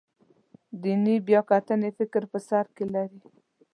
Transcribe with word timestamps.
دیني 0.81 1.15
بیاکتنې 1.27 1.89
فکر 1.97 2.21
په 2.31 2.39
سر 2.47 2.65
کې 2.75 2.85
لري. 2.93 3.21